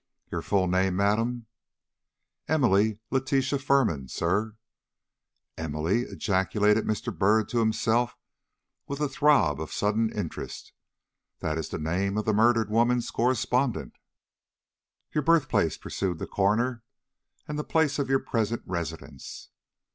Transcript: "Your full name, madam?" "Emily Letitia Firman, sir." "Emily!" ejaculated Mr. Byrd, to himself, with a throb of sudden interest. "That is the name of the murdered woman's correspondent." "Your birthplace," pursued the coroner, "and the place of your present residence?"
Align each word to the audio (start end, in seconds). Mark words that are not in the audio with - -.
"Your 0.31 0.41
full 0.41 0.65
name, 0.65 0.95
madam?" 0.95 1.45
"Emily 2.47 2.97
Letitia 3.11 3.59
Firman, 3.59 4.07
sir." 4.07 4.55
"Emily!" 5.59 6.01
ejaculated 6.01 6.85
Mr. 6.85 7.15
Byrd, 7.15 7.49
to 7.49 7.59
himself, 7.59 8.17
with 8.87 8.99
a 8.99 9.07
throb 9.07 9.61
of 9.61 9.71
sudden 9.71 10.11
interest. 10.11 10.73
"That 11.37 11.59
is 11.59 11.69
the 11.69 11.77
name 11.77 12.17
of 12.17 12.25
the 12.25 12.33
murdered 12.33 12.71
woman's 12.71 13.11
correspondent." 13.11 13.99
"Your 15.11 15.21
birthplace," 15.21 15.77
pursued 15.77 16.17
the 16.17 16.25
coroner, 16.25 16.81
"and 17.47 17.59
the 17.59 17.63
place 17.63 17.99
of 17.99 18.09
your 18.09 18.21
present 18.21 18.63
residence?" 18.65 19.49